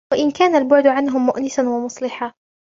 وَإِنْ 0.13 0.31
كَانَ 0.31 0.55
الْبُعْدُ 0.55 0.87
عَنْهُمْ 0.87 1.25
مُؤْنِسًا 1.25 1.69
وَمُصْلِحًا 1.69 2.33